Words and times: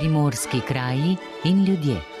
primorski 0.00 0.60
kraji 0.60 1.16
in 1.44 1.64
ljudje. 1.64 2.19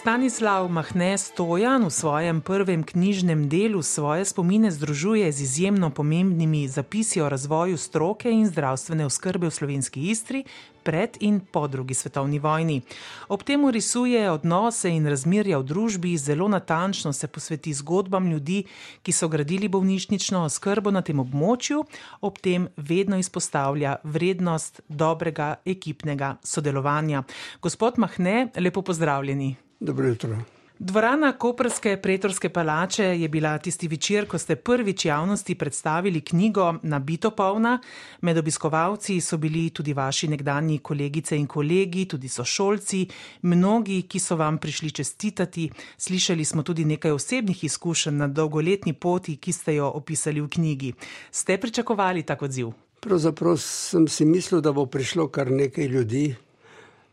Stanislav 0.00 0.68
Mahne 0.68 1.18
Stojan 1.18 1.84
v 1.84 1.90
svojem 1.92 2.40
prvem 2.40 2.80
knjižnem 2.82 3.48
delu 3.52 3.82
svoje 3.82 4.24
spomine 4.24 4.70
združuje 4.70 5.32
z 5.32 5.42
izjemno 5.42 5.90
pomembnimi 5.90 6.68
zapisi 6.68 7.20
o 7.20 7.28
razvoju 7.28 7.76
stroke 7.76 8.32
in 8.32 8.48
zdravstvene 8.48 9.04
oskrbe 9.04 9.46
v 9.46 9.50
slovenski 9.50 10.08
Istri 10.08 10.44
pred 10.82 11.20
in 11.20 11.40
po 11.40 11.68
drugi 11.68 11.94
svetovni 11.94 12.38
vojni. 12.38 12.80
Ob 13.28 13.44
tem 13.44 13.68
risuje 13.68 14.24
odnose 14.30 14.88
in 14.88 15.04
razmerja 15.04 15.60
v 15.60 15.68
družbi, 15.68 16.16
zelo 16.16 16.48
natančno 16.48 17.12
se 17.12 17.28
posveti 17.28 17.76
zgodbam 17.76 18.32
ljudi, 18.32 18.64
ki 19.02 19.12
so 19.12 19.28
gradili 19.28 19.68
bolnišnično 19.68 20.48
oskrbo 20.48 20.90
na 20.90 21.04
tem 21.04 21.20
območju, 21.20 21.84
ob 22.20 22.40
tem 22.40 22.68
vedno 22.76 23.20
izpostavlja 23.20 23.96
vrednost 24.04 24.80
dobrega 24.88 25.54
ekipnega 25.64 26.38
sodelovanja. 26.42 27.22
Gospod 27.60 28.00
Mahne, 28.00 28.48
lepo 28.56 28.82
pozdravljeni. 28.82 29.69
Dobro 29.80 30.08
jutro. 30.08 30.36
Dvorana 30.82 31.32
Koperske 31.32 31.96
pretorske 32.02 32.48
palače 32.48 33.04
je 33.04 33.28
bila 33.28 33.58
tisti 33.58 33.88
večer, 33.88 34.26
ko 34.26 34.38
ste 34.38 34.56
prvič 34.56 35.04
javnosti 35.04 35.54
predstavili 35.54 36.20
knjigo 36.20 36.74
Nabito 36.82 37.30
polna. 37.30 37.78
Med 38.20 38.38
obiskovalci 38.38 39.20
so 39.20 39.36
bili 39.36 39.70
tudi 39.70 39.92
vaši 39.92 40.28
nekdani 40.28 40.78
kolegice 40.78 41.36
in 41.36 41.46
kolegi, 41.46 42.06
tudi 42.08 42.28
sošolci, 42.28 43.06
mnogi, 43.42 44.02
ki 44.02 44.18
so 44.18 44.36
vam 44.36 44.58
prišli 44.58 44.90
čestitati. 44.90 45.70
Slišali 45.96 46.44
smo 46.44 46.62
tudi 46.62 46.84
nekaj 46.84 47.10
osebnih 47.10 47.64
izkušenj 47.64 48.16
na 48.16 48.28
dolgoletni 48.28 48.92
poti, 48.92 49.36
ki 49.36 49.52
ste 49.52 49.74
jo 49.74 49.92
opisali 49.94 50.40
v 50.40 50.48
knjigi. 50.48 50.92
Ste 51.30 51.60
pričakovali 51.60 52.22
tak 52.22 52.42
odziv? 52.42 52.72
Pravzaprav 53.00 53.56
sem 53.56 54.08
si 54.08 54.24
mislil, 54.24 54.60
da 54.60 54.72
bo 54.72 54.86
prišlo 54.86 55.28
kar 55.28 55.50
nekaj 55.50 55.86
ljudi. 55.86 56.36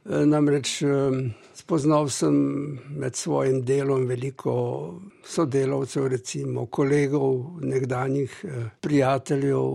Namreč 0.08 0.84
spoznal 1.68 2.10
sem 2.10 2.36
med 2.96 3.16
svojim 3.16 3.62
delom 3.66 4.06
veliko 4.08 4.54
sodelavcev, 5.26 6.08
recimo 6.08 6.66
kolegov, 6.66 7.60
nekdanjih 7.62 8.38
eh, 8.44 8.70
prijateljev, 8.82 9.66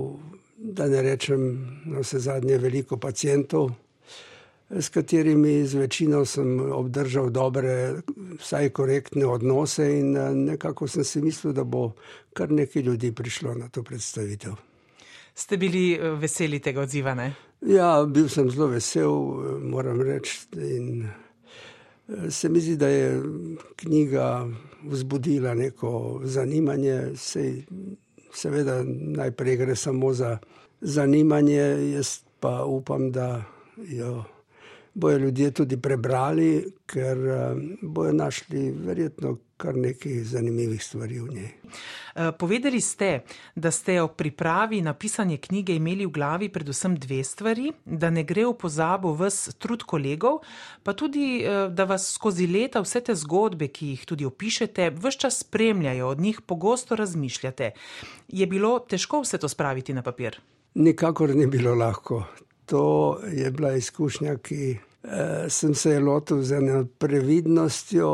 da 0.57 0.87
ne 0.89 1.03
rečem, 1.03 1.43
na 1.85 2.01
vse 2.01 2.19
zadnje, 2.19 2.59
veliko 2.59 2.97
pacijentov, 2.97 3.71
s 4.71 4.89
katerimi 4.89 5.67
z 5.67 5.75
večino 5.75 6.25
sem 6.25 6.61
obdržal 6.73 7.29
dobre, 7.31 8.01
vsaj 8.41 8.71
korektne 8.71 9.27
odnose, 9.27 9.91
in 9.99 10.17
eh, 10.17 10.31
nekako 10.35 10.89
sem 10.89 11.05
si 11.05 11.21
mislil, 11.21 11.53
da 11.53 11.65
bo 11.65 11.91
kar 12.33 12.51
nekaj 12.51 12.83
ljudi 12.83 13.13
prišlo 13.13 13.55
na 13.55 13.69
to 13.69 13.83
predstavitev. 13.83 14.57
Ste 15.35 15.57
bili 15.57 15.93
eh, 15.95 16.15
veseli 16.21 16.61
tega 16.61 16.81
odziva? 16.81 17.15
Ne? 17.15 17.33
Ja, 17.67 18.05
bil 18.05 18.29
sem 18.29 18.51
zelo 18.51 18.67
vesel, 18.73 19.13
moram 19.63 20.01
reči. 20.03 20.47
In 20.59 21.05
Se 22.29 22.49
mi 22.49 22.61
zdi, 22.61 22.77
da 22.77 22.89
je 22.89 23.23
knjiga 23.77 24.49
vzbudila 24.85 25.55
neko 25.55 26.21
zanimanje, 26.25 27.17
Sej, 27.17 27.63
seveda 28.35 28.83
najprej 28.87 29.57
gre 29.57 29.77
samo 29.77 30.13
za 30.13 30.39
zanimanje, 30.81 31.93
jaz 31.95 32.19
pa 32.41 32.65
upam, 32.65 33.11
da 33.13 33.45
jo 33.77 34.25
bojo 34.95 35.19
ljudje 35.19 35.51
tudi 35.51 35.77
prebrali, 35.77 36.73
ker 36.87 37.19
bojo 37.83 38.13
našli 38.13 38.71
verjetno 38.71 39.39
kar 39.63 39.77
nekaj 39.79 40.25
zanimivih 40.33 40.83
stvari 40.83 41.21
v 41.21 41.35
njej. 41.35 41.51
Eh, 42.15 42.33
povedali 42.39 42.81
ste, 42.81 43.23
da 43.55 43.71
ste 43.71 44.03
o 44.03 44.09
pripravi 44.09 44.83
na 44.83 44.95
pisanje 44.95 45.37
knjige 45.37 45.77
imeli 45.77 46.07
v 46.07 46.11
glavi 46.11 46.49
predvsem 46.49 46.97
dve 46.99 47.23
stvari, 47.25 47.73
da 47.85 48.11
ne 48.11 48.25
gre 48.25 48.45
v 48.47 48.57
pozabo 48.59 49.15
vs 49.15 49.55
trud 49.63 49.87
kolegov, 49.87 50.43
pa 50.83 50.93
tudi, 50.93 51.41
eh, 51.41 51.69
da 51.71 51.85
vas 51.85 52.11
skozi 52.13 52.47
leta 52.47 52.83
vse 52.83 53.01
te 53.01 53.15
zgodbe, 53.15 53.69
ki 53.69 53.95
jih 53.95 54.07
tudi 54.07 54.29
opišete, 54.29 54.91
vse 54.91 55.19
čas 55.19 55.41
spremljajo, 55.47 56.09
od 56.09 56.21
njih 56.21 56.41
pogosto 56.41 56.97
razmišljate. 56.97 57.71
Je 58.29 58.47
bilo 58.47 58.79
težko 58.79 59.23
vse 59.23 59.39
to 59.39 59.49
spraviti 59.49 59.95
na 59.95 60.03
papir? 60.03 60.41
Nikakor 60.75 61.37
ni 61.37 61.47
bilo 61.47 61.75
lahko. 61.75 62.25
To 62.67 63.19
je 63.29 63.51
bila 63.51 63.73
izkušnja, 63.77 64.37
ki 64.37 64.77
sem 65.49 65.75
se 65.75 65.97
lotil 66.01 66.43
z 66.47 66.61
eno 66.61 66.85
previdnostjo 66.99 68.11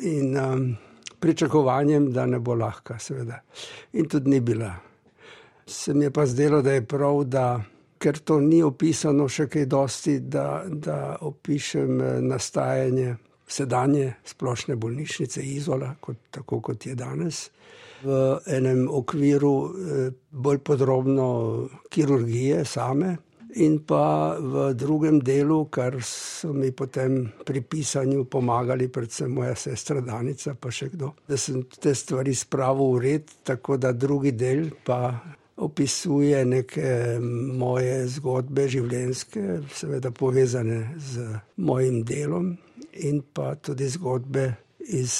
in 0.00 0.36
um, 0.38 0.76
pričakovanjem, 1.22 2.12
da 2.12 2.26
ne 2.26 2.38
bo 2.38 2.54
lahka, 2.54 2.98
seveda. 2.98 3.42
In 3.92 4.08
tudi 4.08 4.30
ni 4.30 4.40
bila. 4.40 4.72
Se 5.66 5.94
mi 5.94 6.04
je 6.04 6.10
pa 6.10 6.26
zdelo, 6.26 6.62
da 6.62 6.72
je 6.72 6.86
prav, 6.86 7.24
da 7.24 7.62
ker 8.02 8.18
to 8.18 8.40
ni 8.40 8.62
opisano 8.62 9.28
še 9.30 9.46
kaj 9.46 9.66
dosti, 9.70 10.18
da, 10.20 10.64
da 10.66 11.16
opišem 11.20 12.00
eh, 12.00 12.16
nastajanje 12.26 13.14
sedanje 13.52 14.14
splošne 14.24 14.76
bolnišnice 14.80 15.42
Izola, 15.42 15.92
kot, 16.00 16.16
tako 16.30 16.60
kot 16.60 16.86
je 16.86 16.94
danes. 16.98 17.44
V 18.02 18.16
enem 18.50 18.88
okviru 18.90 19.54
eh, 19.68 20.08
bolj 20.30 20.58
podrobno 20.66 21.28
kirurgije 21.92 22.64
same, 22.66 23.16
in 23.54 23.78
pa 23.84 24.36
v 24.40 24.72
drugem 24.78 25.20
delu, 25.20 25.66
kar 25.70 25.98
so 26.04 26.52
mi 26.52 26.70
potem 26.72 27.26
pri 27.44 27.60
pisanju 27.60 28.24
pomagali, 28.24 28.88
predvsem 28.88 29.32
moja 29.32 29.54
sestra 29.58 30.00
Danica, 30.00 30.54
pa 30.54 30.72
še 30.72 30.88
kdo, 30.94 31.12
da 31.28 31.36
sem 31.36 31.64
te 31.68 31.94
stvari 31.94 32.34
spravil 32.34 32.96
v 32.96 33.02
red, 33.04 33.36
tako 33.44 33.76
da 33.76 33.92
drugi 33.92 34.32
del 34.32 34.70
pa 34.84 35.20
opisuje 35.62 36.44
neke 36.48 37.20
moje 37.20 38.06
zgodbe 38.16 38.66
življenjske, 38.72 39.62
seveda 39.74 40.10
povezane 40.10 40.96
z 40.98 41.28
mojim 41.60 42.02
delom 42.08 42.54
in 43.04 43.22
pa 43.34 43.54
tudi 43.60 43.88
zgodbe 43.92 44.48
iz 44.92 45.14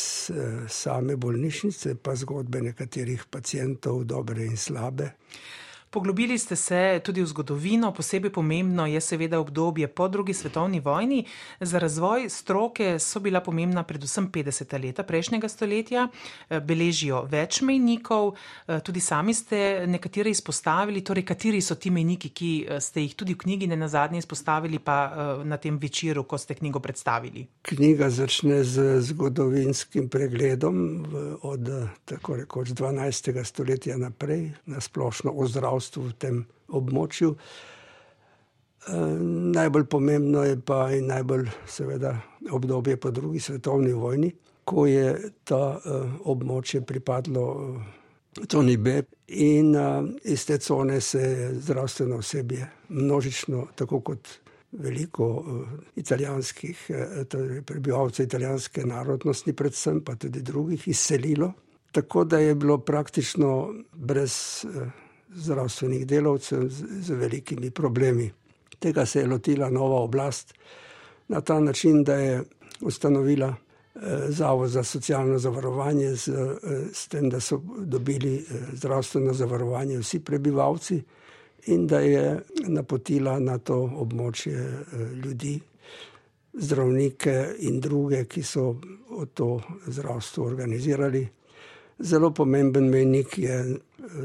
same 0.69 1.17
bolnišnice, 1.17 1.95
pa 2.03 2.17
zgodbe 2.19 2.63
nekaterih 2.65 3.29
pacientov, 3.31 4.03
dobre 4.09 4.49
in 4.49 4.57
slabe. 4.57 5.13
Poglobili 5.93 6.39
ste 6.39 6.57
se 6.57 7.01
tudi 7.05 7.21
v 7.21 7.27
zgodovino, 7.27 7.91
posebej 7.93 8.33
pomembno 8.33 8.87
je 8.87 9.01
seveda 9.01 9.37
obdobje 9.41 9.89
po 9.89 10.09
drugi 10.09 10.35
svetovni 10.35 10.81
vojni. 10.81 11.27
Za 11.61 11.79
razvoj 11.79 12.31
stroke 12.31 12.99
so 12.99 13.21
bila 13.21 13.41
pomembna 13.41 13.83
predvsem 13.85 14.31
50. 14.33 14.73
leta 14.85 15.03
prejšnjega 15.03 15.49
stoletja, 15.49 16.07
beležijo 16.49 17.27
več 17.29 17.61
mejnikov, 17.61 18.33
tudi 18.85 19.01
sami 19.05 19.35
ste 19.35 19.85
nekatere 19.87 20.31
izpostavili, 20.33 21.05
torej 21.05 21.27
kateri 21.29 21.61
so 21.61 21.77
ti 21.77 21.93
mejniki, 21.93 22.33
ki 22.33 22.53
ste 22.81 23.05
jih 23.05 23.13
tudi 23.13 23.37
v 23.37 23.45
knjigi 23.45 23.69
ne 23.69 23.77
nazadnje 23.77 24.25
izpostavili, 24.25 24.81
pa 24.81 24.97
na 25.45 25.61
tem 25.61 25.77
večeru, 25.77 26.25
ko 26.25 26.41
ste 26.41 26.57
knjigo 26.57 26.81
predstavili. 26.81 27.45
Knjiga 27.69 28.09
začne 28.09 28.65
z 28.65 28.97
zgodovinskim 29.13 30.09
pregledom 30.09 31.05
od 31.43 31.69
tako 32.09 32.41
rekoč 32.41 32.73
dvanajstega 32.73 33.45
stoletja 33.45 34.01
naprej, 34.01 34.55
na 34.65 34.81
splošno 34.81 35.37
o 35.37 35.45
zdravstvu 35.47 35.82
v 35.97 36.13
tem 36.19 36.45
območju. 36.69 37.35
Najbolj 39.55 39.85
pomembno 39.87 40.43
je 40.45 40.57
pa 40.61 40.91
in 40.91 41.07
najbolj 41.07 41.51
seveda 41.67 42.17
obdobje 42.51 42.97
po 42.97 43.11
drugi 43.11 43.41
svetovni 43.41 43.93
vojni, 43.93 44.33
ko 44.65 44.87
je 44.87 45.31
to 45.45 45.81
območje 46.25 46.83
pripadlo 46.87 47.45
coni 48.49 48.77
B 48.77 49.03
in 49.29 49.77
iz 50.25 50.47
te 50.47 50.59
cone 50.59 51.01
se 51.01 51.21
je 51.21 51.55
zdravstveno 51.55 52.17
osebje 52.17 52.71
množično, 52.89 53.67
tako 53.75 54.01
kot 54.01 54.29
veliko 54.73 55.45
italijanskih, 55.97 56.91
torej 57.29 57.63
prebivalcev 57.63 58.27
italijanske 58.27 58.87
narodnosti 58.87 59.53
predvsem, 59.53 60.01
pa 60.01 60.17
tudi 60.17 60.43
drugih, 60.43 60.89
izselilo. 60.89 61.53
Tako 61.93 62.25
da 62.25 62.39
je 62.39 62.55
bilo 62.55 62.79
praktično 62.79 63.75
brez 63.93 64.65
zdravstvenih 65.35 66.07
delavcev 66.07 66.69
z 67.01 67.11
velikimi 67.11 67.71
problemi. 67.71 68.31
Tega 68.79 69.07
se 69.07 69.21
je 69.21 69.27
lotila 69.27 69.71
nova 69.71 70.01
oblast 70.01 70.55
na 71.29 71.41
ta 71.41 71.61
način, 71.61 72.05
da 72.05 72.15
je 72.15 72.43
ustanovila 72.81 73.55
Zavod 74.29 74.71
za 74.71 74.83
socialno 74.83 75.39
zavarovanje 75.39 76.17
s, 76.17 76.29
s 76.93 77.09
tem, 77.09 77.29
da 77.31 77.41
so 77.41 77.61
dobili 77.79 78.45
zdravstveno 78.73 79.33
zavarovanje 79.33 79.99
vsi 79.99 80.21
prebivalci, 80.21 81.03
in 81.67 81.87
da 81.87 82.01
je 82.01 82.43
napotila 82.67 83.39
na 83.39 83.59
to 83.59 83.77
območje 83.77 84.85
ljudi, 85.25 85.61
zdravnike 86.53 87.55
in 87.59 87.81
druge, 87.81 88.25
ki 88.25 88.43
so 88.43 88.75
to 89.35 89.61
zdravstvo 89.87 90.45
organizirali. 90.47 91.29
Zelo 91.99 92.31
pomemben 92.35 92.89
mejnik 92.91 93.39
je 93.39 93.77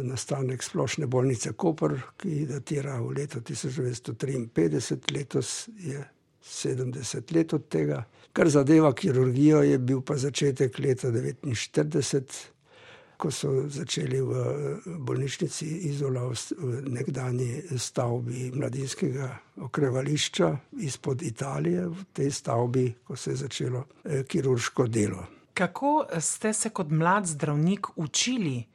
nastanek 0.04 0.64
Splošne 0.64 1.08
bolnice 1.08 1.54
Koper, 1.54 1.98
ki 2.18 2.46
datira 2.50 3.00
v 3.02 3.14
leto 3.20 3.42
tisoč 3.42 3.78
devetsto 3.78 4.14
triinpetdeset, 4.14 5.12
letos 5.12 5.70
je 5.78 6.04
sedemdeset 6.42 7.32
let 7.32 7.54
od 7.54 7.68
tega. 7.70 8.04
Kar 8.34 8.50
zadeva 8.50 8.94
kirurgijo, 8.94 9.62
je 9.64 9.78
bil 9.78 10.02
pa 10.02 10.18
začetek 10.18 10.80
leta 10.80 11.12
devetinštirideset, 11.12 12.36
ko 13.18 13.32
so 13.34 13.66
začeli 13.70 14.22
v 14.22 14.42
bolnišnici 15.02 15.66
Izola 15.90 16.28
v 16.30 16.82
nekdani 16.86 17.64
stavbi 17.78 18.52
mladinskega 18.54 19.30
okrevališča 19.66 20.52
izpod 20.86 21.26
Italije, 21.26 21.88
v 21.88 22.06
tej 22.14 22.32
stavbi, 22.32 22.86
ko 23.04 23.16
se 23.16 23.32
je 23.32 23.42
začelo 23.42 23.84
kirurško 24.28 24.88
delo. 24.88 25.37
Kako 25.58 26.06
ste 26.20 26.54
se 26.54 26.70
kot 26.70 26.90
mlad 26.90 27.26
zdravnik 27.26 27.88
učili? 27.96 28.66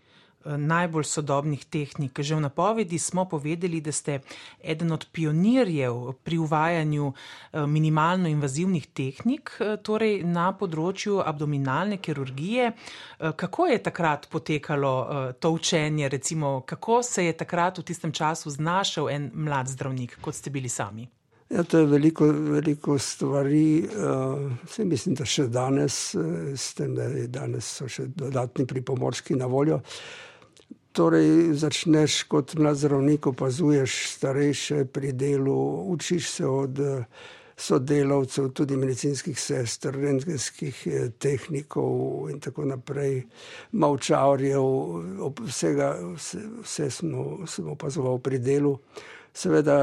najbolj 0.45 1.05
sodobnih 1.05 1.65
tehnik. 1.65 2.21
Že 2.21 2.35
v 2.35 2.41
napovedi 2.41 2.99
smo 2.99 3.25
povedali, 3.25 3.81
da 3.81 3.93
ste 3.93 4.21
eden 4.63 4.93
od 4.93 5.07
pionirjev 5.13 6.13
pri 6.25 6.39
uvajanju 6.39 7.13
eh, 7.13 7.67
minimalno 7.67 8.29
invazivnih 8.29 8.87
tehnik, 8.87 9.57
eh, 9.61 9.77
torej 9.83 10.23
na 10.25 10.53
področju 10.53 11.23
abdominalne 11.25 11.97
kirurgije. 11.97 12.73
Eh, 12.73 13.33
kako 13.37 13.67
je 13.67 13.83
takrat 13.83 14.29
potekalo 14.31 14.93
to 15.41 15.51
učenje, 15.51 16.09
recimo, 16.09 16.61
kako 16.67 17.03
se 17.03 17.27
je 17.27 17.33
takrat 17.33 17.79
v 17.79 17.83
tistem 17.83 18.13
času 18.13 18.51
znašel 18.51 19.09
en 19.11 19.31
mlad 19.35 19.69
zdravnik, 19.69 20.19
kot 20.21 20.35
ste 20.35 20.51
bili 20.51 20.69
sami? 20.69 21.09
Ja, 21.53 21.63
to 21.69 21.83
je 21.83 21.87
veliko, 21.87 22.27
veliko 22.33 22.99
stvari. 22.99 23.85
Uh, 23.85 24.85
mislim, 24.89 25.15
da 25.15 25.29
še 25.29 25.51
danes, 25.53 26.15
s 26.57 26.75
tem, 26.75 26.95
da 26.97 27.11
danes 27.29 27.69
so 27.79 27.89
še 27.89 28.07
dodatni 28.17 28.65
pripomočki 28.67 29.37
na 29.37 29.51
voljo. 29.53 29.83
Uh, 29.83 30.31
Torej, 30.93 31.55
začneš 31.57 32.23
kot 32.29 32.53
mlad 32.55 32.77
zdravnik, 32.77 33.27
opazuješ 33.27 33.93
starejše 34.13 34.85
pri 34.85 35.13
delu, 35.13 35.85
učiš 35.89 36.29
se 36.29 36.47
od 36.47 36.81
sodelavcev, 37.57 38.51
tudi 38.53 38.77
medicinskih 38.77 39.41
sester, 39.41 39.97
rentgenskih 39.97 40.83
eh, 40.87 41.09
tehnikov 41.19 42.29
in 42.31 42.41
tako 42.45 42.67
naprej, 42.69 43.23
mavčarjev, 43.73 44.69
vsega, 45.49 45.95
vse, 46.17 46.45
vse 46.61 46.91
smo, 46.91 47.47
smo 47.47 47.73
opazoval 47.73 48.19
pri 48.19 48.39
delu. 48.39 48.77
Seveda, 49.35 49.77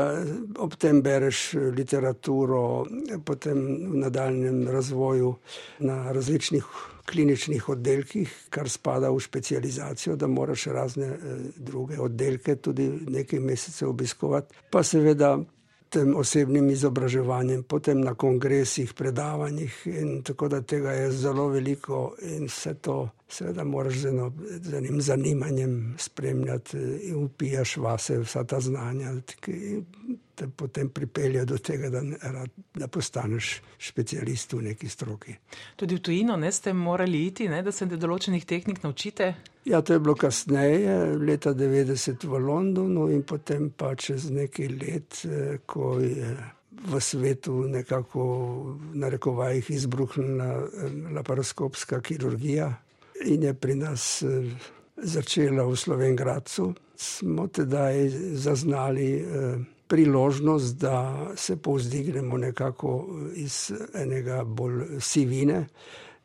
ob 0.61 0.75
tem 0.77 1.01
bereš 1.01 1.55
literaturo, 1.73 2.85
potem 3.25 3.57
v 3.89 4.01
nadaljem 4.05 4.67
razvoju 4.69 5.33
na 5.79 6.11
različnih 6.13 6.65
kliničnih 7.09 7.69
oddelkih, 7.69 8.33
kar 8.49 8.69
spada 8.69 9.09
v 9.09 9.19
specializacijo, 9.19 10.15
da 10.15 10.27
moraš 10.27 10.65
razne 10.65 11.05
eh, 11.05 11.37
druge 11.57 11.99
oddelke 11.99 12.55
tudi 12.55 12.89
nekaj 13.09 13.39
mesecev 13.39 13.89
obiskovati. 13.89 14.55
Pa 14.69 14.83
seveda 14.83 15.37
tem 15.89 16.15
osebnim 16.15 16.69
izobraževanjem, 16.69 17.63
potem 17.63 18.01
na 18.01 18.13
kongresih, 18.13 18.93
predavanjih 18.93 19.81
in 19.85 20.21
tako 20.23 20.47
da 20.47 20.61
tega 20.61 20.91
je 20.91 21.11
zelo 21.11 21.47
veliko 21.49 22.13
in 22.21 22.45
vse 22.45 22.73
to 22.73 23.09
seveda 23.29 23.63
moraš 23.63 23.93
z 23.93 24.73
enim 24.77 25.01
zanimanjem 25.01 25.95
spremljati 25.97 26.77
in 27.01 27.23
upijaš 27.23 27.77
vase 27.77 28.17
vsa 28.19 28.43
ta 28.43 28.59
znanja, 28.59 29.13
ki 29.39 29.81
te 30.35 30.47
potem 30.47 30.89
pripelje 30.89 31.45
do 31.45 31.57
tega, 31.57 31.89
da, 31.89 32.01
da 32.75 32.87
postaneš 32.87 33.61
specialist 33.79 34.53
v 34.53 34.61
neki 34.61 34.89
stroki. 34.89 35.35
Tudi 35.75 35.95
v 35.95 36.01
tujino 36.01 36.37
ne 36.37 36.51
ste 36.51 36.73
morali 36.73 37.25
iti, 37.27 37.49
ne, 37.49 37.61
da 37.63 37.71
se 37.75 37.85
določenih 37.85 38.45
tehnik 38.45 38.83
naučite? 38.83 39.33
Ja, 39.65 39.81
to 39.81 39.93
je 39.93 39.99
bilo 39.99 40.15
kasneje, 40.15 40.95
leta 41.19 41.53
90 41.53 42.25
v 42.25 42.39
Londonu 42.39 43.09
in 43.11 43.25
potem 43.27 43.69
pa 43.69 43.93
čez 43.95 44.29
nekaj 44.31 44.69
let, 44.79 45.21
eh, 45.25 45.59
ko 45.65 45.99
je 45.99 46.33
v 46.79 47.01
svetu 47.03 47.65
nekako 47.67 48.23
na 48.93 49.09
rekovajih 49.09 49.69
izbruhnila 49.75 50.53
eh, 50.55 51.01
laparoskopska 51.19 51.99
kirurgija 52.01 52.71
in 53.25 53.43
je 53.43 53.53
pri 53.53 53.75
nas 53.75 54.21
eh, 54.21 54.43
začela 54.97 55.63
v 55.63 55.75
Slovengracu, 55.75 56.73
smo 56.95 57.47
tedaj 57.47 58.09
zaznali 58.35 59.23
priložnost, 59.89 60.75
da 60.75 61.27
se 61.35 61.55
povzdignemo 61.57 62.37
nekako 62.37 63.07
iz 63.33 63.71
enega 63.93 64.43
bolj 64.43 64.99
sivine. 64.99 65.67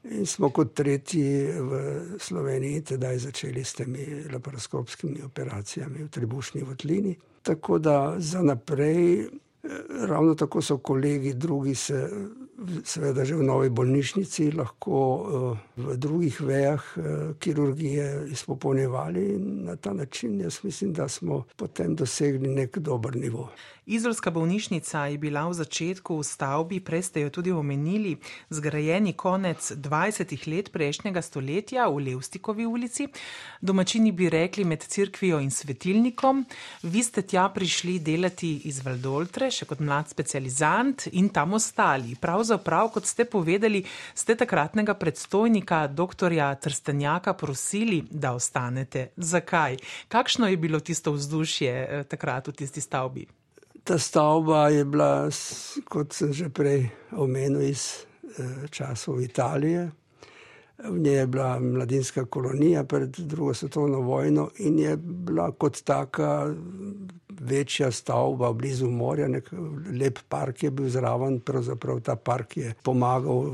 In 0.05 0.26
smo 0.26 0.50
kot 0.50 0.75
tretji 0.75 1.46
v 1.49 1.79
Sloveniji 2.19 2.82
tedaj 2.85 3.19
začeli 3.19 3.64
s 3.64 3.73
temi 3.73 4.05
laparoskopskimi 4.32 5.23
operacijami 5.25 6.05
v 6.05 6.08
trebušni 6.08 6.62
votlini. 6.62 7.14
Tako 7.43 7.79
da 7.79 8.14
za 8.19 8.43
naprej, 8.43 9.20
eh, 9.20 9.29
ravno 10.06 10.35
tako 10.35 10.62
so 10.62 10.79
kolegi 10.79 11.35
drugi 11.35 11.75
se 11.75 12.11
seveda 12.84 13.24
že 13.24 13.34
v 13.36 13.42
novi 13.42 13.68
bolnišnici 13.70 14.54
lahko 14.54 14.96
eh, 14.96 15.22
v 15.76 15.96
drugih 15.96 16.40
vejah 16.40 16.82
eh, 16.96 17.02
kirurgije 17.38 18.26
izpopolnjevali 18.30 19.38
na 19.38 19.76
ta 19.76 19.92
način 19.92 20.40
jaz 20.40 20.60
mislim, 20.62 20.92
da 20.92 21.08
smo 21.08 21.44
potem 21.56 21.94
dosegli 21.96 22.48
nek 22.48 22.78
dober 22.78 23.16
nivo. 23.16 23.50
Izolska 23.86 24.31
bolnišnica 24.31 25.06
je 25.06 25.19
bila 25.19 25.44
v 25.44 25.54
začetku 25.60 26.16
v 26.16 26.25
stavbi, 26.25 26.81
prej 26.81 27.02
ste 27.02 27.20
jo 27.20 27.28
tudi 27.28 27.52
omenili, 27.52 28.16
zgrajeni 28.48 29.12
konec 29.12 29.60
20. 29.76 30.32
let 30.48 30.72
prejšnjega 30.72 31.20
stoletja 31.20 31.84
v 31.92 32.08
Levstikovi 32.08 32.64
ulici. 32.64 33.12
Domačini 33.60 34.12
bi 34.12 34.31
rekli 34.32 34.64
med 34.64 34.81
crkvijo 34.81 35.36
in 35.36 35.52
svetilnikom. 35.52 36.46
Vi 36.82 37.02
ste 37.04 37.22
tja 37.28 37.44
prišli 37.52 37.98
delati 38.00 38.64
iz 38.64 38.81
Valdoltre, 38.81 39.52
še 39.52 39.69
kot 39.69 39.84
mlad 39.84 40.08
specializant 40.08 41.10
in 41.12 41.28
tam 41.28 41.52
ostali. 41.52 42.16
Pravzaprav, 42.16 42.88
kot 42.88 43.04
ste 43.04 43.28
povedali, 43.28 43.84
ste 44.16 44.32
takratnega 44.32 44.96
predstojnika, 44.96 45.92
dr. 45.92 46.32
Trstenjaka, 46.56 47.37
prosili, 47.37 48.00
da 48.08 48.32
ostanete. 48.32 49.10
Zakaj? 49.20 49.76
Kakšno 50.08 50.48
je 50.48 50.56
bilo 50.56 50.80
tisto 50.80 51.12
vzdušje 51.12 51.72
eh, 51.84 52.04
takrat 52.08 52.48
v 52.48 52.56
tisti 52.64 52.80
stavbi? 52.80 53.44
Ta 53.84 53.98
stavba 53.98 54.69
je 54.69 54.84
bila, 54.84 55.28
kot 55.84 56.12
sem 56.16 56.32
že 56.32 56.48
prej 56.48 56.88
omenil, 57.12 57.60
iz 57.69 58.06
eh, 58.38 58.64
časov 58.72 59.20
Italije. 59.20 59.90
V 60.78 60.98
njej 60.98 61.14
je 61.14 61.26
bila 61.26 61.60
mladinska 61.60 62.25
kolonija 62.25 62.84
pred 62.84 63.08
drugo 63.08 63.54
svetovno 63.54 64.00
vojno 64.00 64.50
in 64.58 64.78
je 64.78 64.96
bila 64.96 65.50
kot 65.52 65.82
taka 65.84 66.54
večja 67.40 67.90
stavba 67.90 68.52
blizu 68.52 68.90
morja, 68.90 69.28
nek 69.28 69.52
lep 70.00 70.19
park 70.28 70.62
je 70.62 70.70
bil 70.70 70.88
zraven, 70.88 71.40
pravzaprav 71.40 72.00
ta 72.00 72.16
park 72.16 72.56
je 72.56 72.75
pomagal 72.82 73.52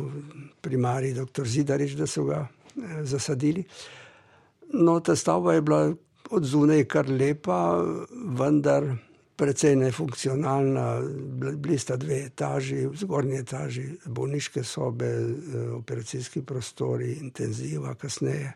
primarji 0.60 1.14
dr. 1.14 1.44
Zidarič, 1.44 1.92
da 1.92 2.06
so 2.06 2.24
ga 2.24 2.46
eh, 2.46 3.04
zasadili. 3.04 3.64
No, 4.72 5.00
ta 5.00 5.16
stavba 5.16 5.54
je 5.54 5.60
bila 5.60 5.94
od 6.30 6.44
zunaj 6.44 6.84
kar 6.84 7.08
lepa, 7.10 7.82
vendar 8.38 8.94
precej 9.40 9.76
nefunkcionalna, 9.80 10.86
bili 11.56 11.78
sta 11.80 11.96
dve 11.96 12.20
etaži, 12.28 12.84
v 12.86 13.00
zgornji 13.00 13.40
etaži 13.40 13.86
bolniške 14.04 14.64
sobe, 14.64 15.08
eh, 15.08 15.66
operacijski 15.80 16.44
prostori, 16.44 17.14
intenziva, 17.24 17.94
kasneje 17.94 18.52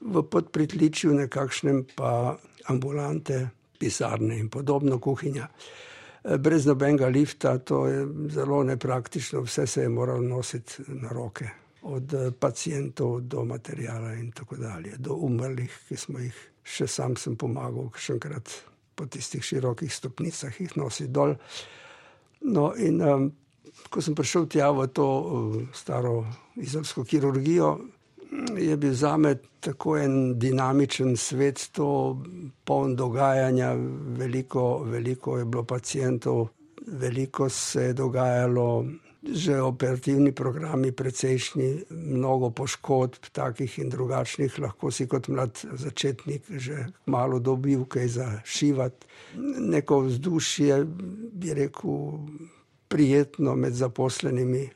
v 0.00 0.22
podpritličju 0.22 1.14
nekakšnem 1.14 1.84
pa 1.96 2.36
ambulante, 2.68 3.48
pisarne 3.78 4.38
in 4.38 4.48
podobno, 4.48 4.98
kuhinja. 4.98 5.48
Eh, 6.24 6.38
brez 6.38 6.66
nobenega 6.66 7.08
lifta, 7.08 7.58
to 7.58 7.86
je 7.86 8.06
zelo 8.28 8.62
nepraktično, 8.64 9.40
vse 9.40 9.66
se 9.66 9.82
je 9.82 9.88
moralo 9.88 10.20
nositi 10.20 10.82
na 10.88 11.08
roke. 11.08 11.48
Od 11.82 12.14
eh, 12.14 12.30
pacijentov 12.38 13.20
do 13.20 13.44
materijala 13.44 14.14
in 14.14 14.32
tako 14.32 14.56
dalje, 14.56 14.96
do 14.98 15.14
umrlih, 15.14 15.78
ki 15.88 15.96
smo 15.96 16.18
jih 16.18 16.36
še 16.62 16.86
sam 16.86 17.16
sem 17.16 17.36
pomagal, 17.36 17.90
še 17.96 18.12
enkrat 18.12 18.52
po 19.00 19.06
tistih 19.08 19.44
širokih 19.44 19.88
stopnicah 19.88 20.60
jih 20.60 20.76
nosi 20.76 21.08
dol. 21.08 21.32
No, 22.52 22.74
in 22.76 23.00
um, 23.00 23.30
ko 23.88 24.02
sem 24.04 24.16
prišel 24.16 24.44
tja 24.52 24.68
v 24.76 24.84
to 24.92 25.08
uh, 25.08 25.56
staro 25.72 26.26
izolsko 26.60 27.04
kirurgijo, 27.08 27.78
je 28.60 28.76
bil 28.76 28.92
za 28.94 29.16
me 29.16 29.34
tako 29.60 29.96
en 29.98 30.38
dinamičen 30.38 31.16
svet, 31.16 31.70
to 31.72 32.20
poln 32.64 32.96
dogajanja, 32.96 33.72
veliko, 34.20 34.84
veliko 34.84 35.38
je 35.38 35.44
bilo 35.44 35.64
pacijentov, 35.64 36.48
veliko 36.86 37.48
se 37.48 37.90
je 37.90 37.92
dogajalo 37.92 38.84
že 39.22 39.60
operativni 39.60 40.32
programi, 40.32 40.92
precejšnji, 40.92 41.92
mnogo 41.92 42.50
poškodb, 42.50 43.28
takih 43.32 43.78
in 43.78 43.92
drugačnih, 43.92 44.58
lahko 44.58 44.90
si 44.90 45.04
kot 45.06 45.28
mlad 45.28 45.60
začetnik 45.60 46.48
že 46.48 46.86
malo 47.06 47.38
dobil 47.38 47.84
kaj 47.84 48.08
za 48.08 48.28
šivati. 48.44 49.06
Neko 49.60 50.00
vzdušje, 50.08 50.84
bi 51.32 51.54
rekel, 51.54 52.24
prijetno 52.88 53.54
med 53.54 53.72
zaposlenimi. 53.72 54.68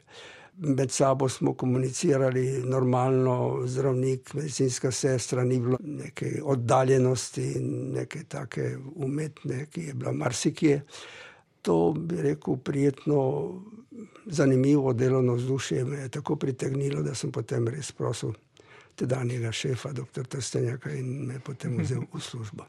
Med 0.57 0.91
sabo 0.91 1.29
smo 1.29 1.55
komunicirali 1.55 2.63
normalno, 2.63 3.65
zdravnik, 3.67 4.35
medicinska 4.35 4.91
sestra, 4.91 5.45
ni 5.45 5.59
bilo 5.59 5.79
neke 5.81 6.39
oddaljenosti, 6.45 7.55
neke 7.97 8.23
take 8.29 8.77
umetne, 8.95 9.67
ki 9.67 9.89
je 9.89 9.95
bila 9.95 10.13
marsikje. 10.13 10.85
To 11.63 11.95
bi 11.97 12.23
rekel, 12.23 12.57
prijetno 12.57 13.25
zanimivo 14.27 14.93
delovno 14.93 15.35
vzdušje 15.35 15.85
me 15.85 15.97
je 15.97 16.09
tako 16.09 16.37
pritegnilo, 16.37 17.03
da 17.03 17.15
sem 17.15 17.33
potem 17.33 17.69
res 17.69 17.93
prosil 17.93 18.33
tedanjega 18.95 19.53
šefa, 19.53 19.93
dr. 19.93 20.27
Trstenjaka, 20.29 20.93
in 20.95 21.27
me 21.27 21.41
potem 21.41 21.79
vzel 21.83 22.05
v 22.13 22.21
službo. 22.21 22.67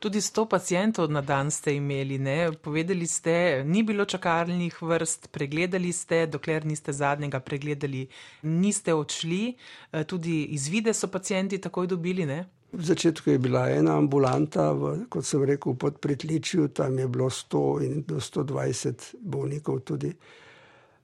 Tudi 0.00 0.20
sto 0.20 0.46
pacijentov 0.48 1.10
na 1.12 1.20
dan 1.20 1.50
ste 1.50 1.74
imeli, 1.76 2.18
ne? 2.18 2.52
povedali 2.52 3.06
ste, 3.06 3.64
ni 3.64 3.82
bilo 3.82 4.04
čakalnih 4.04 4.82
vrst, 4.82 5.28
pregledali 5.28 5.92
ste, 5.92 6.24
dokler 6.26 6.64
niste 6.66 6.92
zadnjega 6.92 7.40
pregledali, 7.40 8.06
niste 8.42 8.94
odšli, 8.94 9.54
eh, 9.92 10.04
tudi 10.04 10.44
izvide 10.56 10.94
so 10.94 11.08
pacijenti 11.08 11.58
takoj 11.60 11.86
dobili. 11.86 12.26
Ne? 12.26 12.44
V 12.72 12.84
začetku 12.84 13.30
je 13.30 13.38
bila 13.38 13.68
ena 13.70 13.98
ambulanta, 13.98 14.70
v, 14.72 15.04
kot 15.10 15.26
sem 15.26 15.44
rekel, 15.44 15.74
pod 15.74 16.00
pritličju, 16.00 16.68
tam 16.68 16.98
je 16.98 17.08
bilo 17.08 17.30
100 17.30 17.84
in 17.84 18.02
do 18.06 18.16
120 18.16 19.14
bolnikov 19.20 19.80
tudi. 19.84 20.14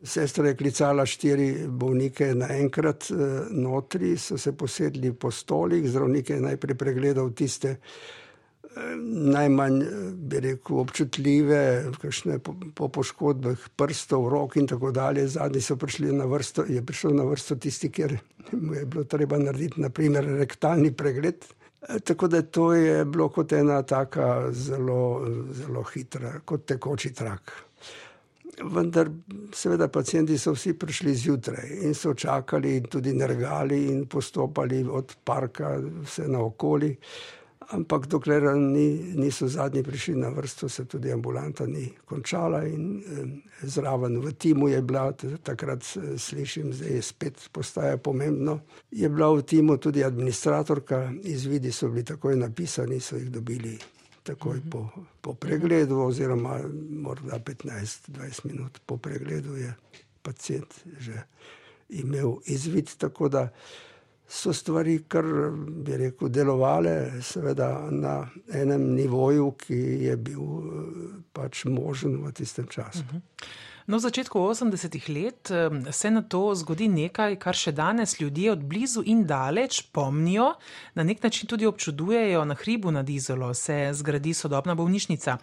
Sestra 0.02 0.48
je 0.48 0.56
klicala 0.56 1.06
štiri 1.08 1.66
bolnike 1.68 2.34
naenkrat 2.34 3.08
eh, 3.10 3.48
notri, 3.50 4.16
so 4.20 4.38
se 4.38 4.52
posedli 4.52 5.12
po 5.12 5.30
stolih, 5.30 5.88
zdravnik 5.88 6.30
je 6.30 6.40
najprej 6.40 6.76
pregledal 6.78 7.32
tiste, 7.32 7.78
najmanj, 9.02 9.80
bi 10.14 10.40
rekel, 10.40 10.78
občutljive, 10.78 11.60
kakšne 12.00 12.38
po, 12.38 12.54
po 12.74 12.88
poškodbah 12.92 13.68
prstov, 13.76 14.28
rok 14.28 14.56
in 14.56 14.66
tako 14.66 14.90
dalje. 14.92 15.26
Zadnji 15.28 15.60
so 15.60 15.76
prišli 15.76 16.12
na 16.12 16.24
vrsto, 16.24 16.64
je 16.68 16.82
prišel 16.86 17.16
na 17.16 17.24
vrsto 17.24 17.56
tisti, 17.56 17.90
ker 17.90 18.18
mu 18.52 18.74
je 18.74 18.86
bilo 18.86 19.04
treba 19.04 19.38
narediti, 19.38 19.80
naprimer, 19.80 20.28
rektalni 20.40 20.92
pregled. 20.92 21.46
Tako 22.04 22.28
da 22.28 22.42
to 22.42 22.72
je 22.74 23.04
bilo 23.04 23.28
kot 23.28 23.52
ena 23.52 23.82
taka 23.82 24.50
zelo, 24.52 25.22
zelo 25.52 25.82
hitra, 25.82 26.40
kot 26.44 26.66
tekoči 26.66 27.14
trak. 27.14 27.52
Vendar, 28.62 29.10
seveda, 29.52 29.88
pacijenti 29.88 30.38
so 30.38 30.54
vsi 30.54 30.72
prišli 30.78 31.14
zjutraj 31.14 31.70
in 31.84 31.94
so 31.94 32.14
čakali, 32.14 32.76
in 32.76 32.84
tudi 32.88 33.12
nergali, 33.12 33.86
in 33.92 34.06
postopali 34.06 34.84
od 34.90 35.16
parka 35.24 35.76
vse 36.02 36.28
naokoli. 36.28 36.96
Ampak 37.66 38.06
dokler 38.06 38.44
ni, 38.54 39.12
niso 39.18 39.48
zadnji 39.48 39.82
prišli 39.82 40.14
na 40.14 40.28
vrsto, 40.28 40.68
se 40.68 40.84
tudi 40.84 41.12
ambulanta 41.12 41.66
ni 41.66 41.88
končala. 42.04 42.62
In, 42.64 43.02
eh, 43.02 43.66
zraven 43.66 44.20
v 44.20 44.32
timu 44.32 44.68
je 44.68 44.82
bila, 44.82 45.12
takrat 45.42 45.82
slišim, 46.16 46.70
da 46.70 46.86
je 46.86 47.02
spet 47.02 47.48
postaje 47.52 47.96
pomembno. 47.98 48.60
Je 48.90 49.08
bila 49.08 49.32
v 49.34 49.42
timu 49.42 49.76
tudi 49.76 50.04
administratorka, 50.04 51.12
izvidi 51.22 51.72
so 51.72 51.88
bili 51.88 52.04
takoj 52.04 52.36
napisani, 52.36 53.00
so 53.00 53.16
jih 53.16 53.30
dobili 53.30 53.78
takoj 54.26 54.60
po, 54.70 54.82
po 55.20 55.34
pregledu, 55.34 56.00
oziroma 56.08 56.58
morda 56.90 57.38
15-20 57.38 58.46
minut 58.50 58.80
po 58.86 58.98
pregledu 58.98 59.56
je 59.56 59.74
pacijent 60.22 60.74
že 60.98 61.22
imel 61.88 62.36
izvid. 62.46 62.90
Tako 62.98 63.28
da 63.28 63.48
so 64.28 64.52
stvari, 64.52 64.98
kar 65.08 65.24
bi 65.84 65.96
rekel, 65.96 66.28
delovale, 66.28 67.22
seveda 67.22 67.88
na 67.90 68.28
enem 68.52 68.82
nivoju, 68.94 69.52
ki 69.52 69.78
je 70.08 70.16
bil 70.16 70.42
pač 71.32 71.64
možen 71.70 72.18
v 72.24 72.32
tistem 72.34 72.66
času. 72.66 73.04
Uh 73.06 73.14
-huh. 73.14 73.20
No, 73.86 74.00
v 74.00 74.02
začetku 74.02 74.34
80-ih 74.34 75.08
let 75.08 75.50
se 75.94 76.10
na 76.10 76.22
to 76.22 76.50
zgodi 76.58 76.88
nekaj, 76.90 77.36
kar 77.38 77.54
še 77.54 77.70
danes 77.70 78.16
ljudje 78.18 78.50
od 78.50 78.64
blizu 78.66 79.04
in 79.06 79.20
daleč 79.30 79.78
pomnijo, 79.94 80.48
na 80.98 81.04
nek 81.06 81.22
način 81.22 81.46
tudi 81.46 81.68
občudujejo. 81.70 82.40
Na 82.44 82.56
hribu 82.58 82.90
nad 82.90 83.06
Izolo 83.08 83.52
se 83.54 83.76
zgradi 83.94 84.34
sodobna 84.34 84.74
bolnišnica 84.74 85.36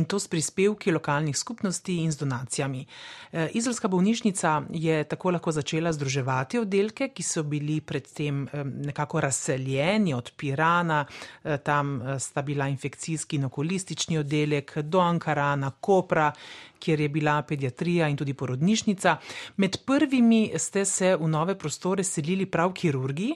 in 0.00 0.06
to 0.08 0.16
s 0.16 0.32
prispevki 0.32 0.94
lokalnih 0.96 1.36
skupnosti 1.36 1.98
in 2.00 2.08
z 2.12 2.22
donacijami. 2.22 2.86
E, 3.32 3.50
izolska 3.60 3.88
bolnišnica 3.88 4.54
je 4.72 5.04
tako 5.04 5.36
lahko 5.36 5.52
začela 5.52 5.92
združevati 5.92 6.62
oddelke, 6.64 7.10
ki 7.12 7.22
so 7.22 7.44
bili 7.44 7.82
predtem 7.84 8.46
nekako 8.64 9.20
razseljeni 9.20 10.16
od 10.16 10.32
Pirana, 10.40 11.04
e, 11.44 11.58
tam 11.58 12.00
e, 12.00 12.16
sta 12.18 12.40
bila 12.42 12.72
infekcijski 12.72 13.36
in 13.36 13.44
okulistični 13.52 14.18
oddelek, 14.24 14.78
do 14.88 15.04
Ankarana, 15.04 15.70
Kopra 15.80 16.32
kjer 16.80 17.00
je 17.00 17.08
bila 17.08 17.42
pediatrija 17.42 17.89
in 17.98 18.16
tudi 18.16 18.34
porodnišnica. 18.34 19.16
Med 19.56 19.76
prvimi 19.86 20.50
ste 20.58 20.84
se 20.84 21.16
v 21.16 21.28
nove 21.28 21.58
prostore 21.58 22.04
selili 22.04 22.46
prav 22.46 22.72
kirurgi 22.72 23.32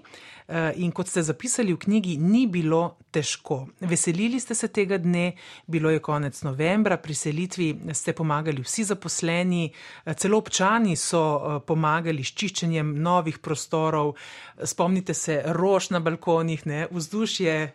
eh, 0.48 0.72
in 0.76 0.92
kot 0.92 1.08
ste 1.08 1.22
zapisali 1.22 1.72
v 1.72 1.78
knjigi, 1.78 2.16
ni 2.18 2.46
bilo 2.46 2.96
težko. 3.10 3.66
Veselili 3.80 4.40
ste 4.40 4.54
se 4.54 4.68
tega 4.68 4.98
dne, 4.98 5.32
bilo 5.66 5.90
je 5.90 5.98
konec 5.98 6.42
novembra, 6.42 6.96
pri 6.96 7.14
selitvi 7.14 7.68
ste 7.92 8.12
pomagali 8.12 8.62
vsi 8.62 8.84
zaposleni, 8.84 9.70
eh, 10.04 10.14
celo 10.14 10.38
občani 10.38 10.96
so 10.96 11.22
eh, 11.22 11.60
pomagali 11.66 12.24
s 12.24 12.34
čiščenjem 12.34 12.94
novih 13.02 13.38
prostorov. 13.38 14.14
Spomnite 14.64 15.14
se 15.14 15.42
rož 15.46 15.90
na 15.90 16.00
balkonih, 16.00 16.66
ne? 16.66 16.86
vzdušje 16.90 17.72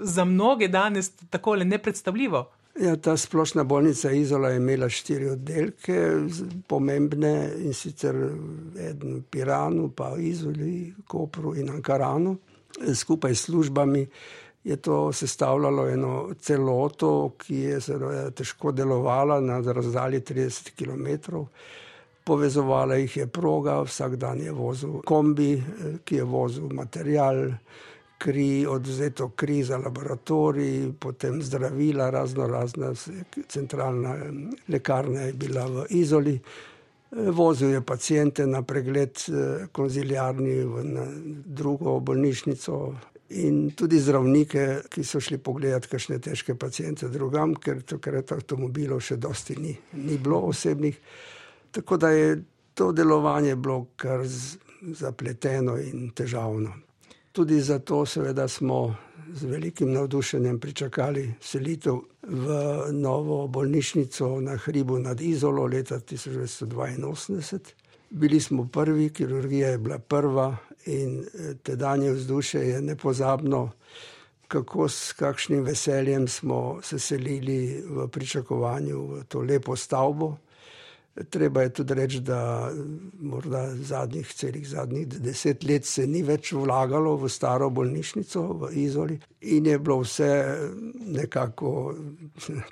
za 0.00 0.24
mnoge 0.24 0.68
danes 0.68 1.10
tako 1.30 1.54
le 1.54 1.64
nepredstavljivo. 1.64 2.46
Ja, 2.80 2.96
ta 2.96 3.16
splošna 3.16 3.64
bolnica 3.64 4.10
Izola 4.10 4.48
je 4.48 4.56
imela 4.56 4.88
štiri 4.88 5.30
oddelke, 5.32 5.96
pomembne 6.66 7.50
in 7.58 7.74
sicer 7.74 8.14
eden 8.78 9.16
v 9.16 9.22
Piranu, 9.30 9.88
pa 9.90 10.12
v 10.14 10.28
Izoli, 10.28 10.94
Kopru 11.06 11.56
in 11.58 11.72
Ankaranu. 11.74 12.36
Skupaj 12.94 13.34
s 13.34 13.48
službami 13.48 14.06
je 14.64 14.76
to 14.76 15.12
sestavljalo 15.12 15.88
eno 15.88 16.12
celoto, 16.40 17.34
ki 17.38 17.56
je 17.56 17.80
zelo 17.80 18.12
težko 18.30 18.72
delovala 18.72 19.40
na 19.40 19.58
razdalji 19.58 20.20
30 20.20 20.70
km. 20.78 21.42
Povezovala 22.24 22.94
jih 22.94 23.16
je 23.16 23.26
proga, 23.26 23.80
vsak 23.82 24.16
dan 24.16 24.40
je 24.40 24.52
vozil 24.52 25.00
kombi, 25.02 25.56
ki 26.04 26.22
je 26.22 26.24
vozil 26.24 26.70
material 26.70 27.48
kri, 28.18 28.66
odvzeto 28.66 29.28
kri 29.28 29.62
za 29.64 29.78
laboratorij, 29.78 30.92
potem 31.00 31.42
zdravila, 31.42 32.10
razno 32.10 32.46
razna, 32.46 32.92
centralna 33.48 34.16
lekarna 34.68 35.20
je 35.20 35.32
bila 35.32 35.66
v 35.66 35.86
Izoli. 35.90 36.38
Vozil 37.10 37.70
je 37.70 37.80
pacijente 37.80 38.46
na 38.46 38.62
pregled 38.62 39.16
konziliarni 39.72 40.54
v 40.64 40.82
drugo 41.46 42.00
bolnišnico 42.00 42.94
in 43.28 43.70
tudi 43.76 44.00
zdravnike, 44.00 44.66
ki 44.88 45.04
so 45.04 45.20
šli 45.20 45.38
pogledati 45.38 45.88
kakšne 45.88 46.18
težke 46.18 46.54
pacijente 46.54 47.08
drugam, 47.08 47.54
ker 47.54 47.82
takrat 47.82 48.32
avtomobilov 48.32 49.00
še 49.04 49.16
dosti 49.16 49.56
ni, 49.56 49.74
ni 49.92 50.18
bilo 50.18 50.40
osebnih. 50.48 51.00
Tako 51.72 51.96
da 51.96 52.10
je 52.10 52.42
to 52.74 52.92
delovanje 52.92 53.56
bilo 53.56 53.86
kar 53.96 54.24
zapleteno 54.82 55.76
in 55.80 56.10
težavno. 56.14 56.87
Tudi 57.38 57.60
zato, 57.60 58.06
seveda, 58.06 58.48
smo 58.48 58.96
z 59.32 59.44
velikim 59.44 59.92
navdušenjem 59.92 60.58
pričakali 60.60 61.34
selitev 61.40 61.94
v 62.22 62.48
novo 62.92 63.46
bolnišnico 63.46 64.40
na 64.40 64.56
hribu 64.56 64.98
nad 64.98 65.20
Izolo 65.20 65.66
leta 65.66 66.00
1982. 66.00 67.58
Bili 68.10 68.40
smo 68.40 68.68
prvi, 68.72 69.10
kirurgija 69.10 69.68
je 69.68 69.78
bila 69.78 69.98
prva 69.98 70.56
in 70.86 71.20
eh, 71.20 71.54
tedanje 71.62 72.10
vzdušje 72.10 72.68
je 72.68 72.82
nepozabno, 72.82 73.70
kako 74.48 74.88
s 74.88 75.12
kakšnim 75.12 75.62
veseljem 75.62 76.28
smo 76.28 76.80
se 76.82 76.98
selili 76.98 77.84
v 77.88 78.08
pričakovanju 78.08 79.06
v 79.06 79.24
to 79.28 79.40
lepo 79.40 79.76
stavbo. 79.76 80.36
Treba 81.30 81.62
je 81.62 81.72
tudi 81.72 81.94
reči, 81.94 82.20
da 82.20 82.70
morda 83.20 83.74
zadnjih, 83.74 84.28
celih 84.34 84.68
zadnjih 84.68 85.06
deset 85.08 85.64
let 85.64 85.86
se 85.86 86.06
ni 86.06 86.22
več 86.22 86.52
vlagalo 86.52 87.16
v 87.16 87.28
staro 87.28 87.70
bolnišnico 87.70 88.42
v 88.60 88.70
Izoli 88.84 89.18
in 89.40 89.66
je 89.66 89.78
bilo 89.78 90.00
vse 90.02 90.30
nekako 91.18 91.94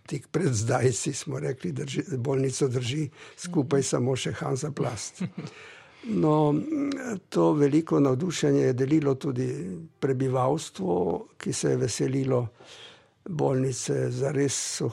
tik 0.07 0.29
pred 0.31 0.55
zdaj, 0.55 0.93
si 0.93 1.12
smo 1.12 1.41
rekli, 1.41 1.73
da 1.73 1.85
bolnico 2.17 2.69
drži 2.69 3.09
skupaj 3.37 3.83
samo 3.83 4.17
še 4.17 4.33
Hansa 4.33 4.71
Plast. 4.71 5.23
No, 6.07 6.55
to 7.29 7.53
veliko 7.53 8.00
navdušenje 8.00 8.61
je 8.61 8.73
delilo 8.73 9.15
tudi 9.15 9.49
prebivalstvo, 10.00 11.26
ki 11.38 11.53
se 11.53 11.71
je 11.71 11.76
veselilo 11.76 12.47
bolnice, 13.28 14.11
zares 14.11 14.76
so 14.76 14.90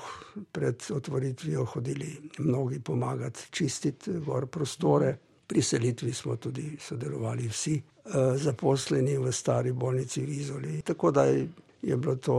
pred 0.51 0.83
otvoritvijo 0.91 1.65
hodili 1.65 2.29
mnogi 2.37 2.79
pomagati 2.79 3.39
čistiti 3.51 4.11
gor 4.11 4.47
prostore. 4.47 5.17
Pri 5.47 5.61
selitvi 5.61 6.13
smo 6.13 6.35
tudi 6.35 6.77
sodelovali 6.79 7.47
vsi 7.47 7.75
eh, 7.75 8.11
zaposleni 8.37 9.17
v 9.17 9.31
stari 9.31 9.71
bolnici 9.71 10.21
v 10.21 10.29
Izoli. 10.29 10.81
Tako 10.81 11.11
da 11.11 11.25
je 11.25 11.97
bilo 11.97 12.15
to 12.15 12.37